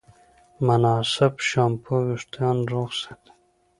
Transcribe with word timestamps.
مناسب 0.67 1.33
شامپو 1.47 1.93
وېښتيان 2.07 2.57
روغ 2.71 2.89
ساتي. 3.01 3.31